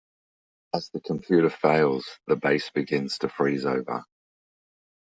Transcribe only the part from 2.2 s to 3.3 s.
the base begins to